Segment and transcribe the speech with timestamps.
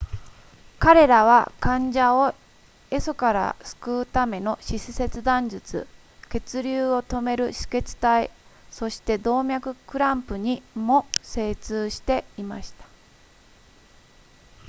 [0.79, 2.29] 彼らは患者を
[2.89, 5.87] 壊疽から救うための四肢切断術
[6.31, 8.31] 血流を止める止血帯
[8.71, 12.83] そして動脈クランプにも精通していました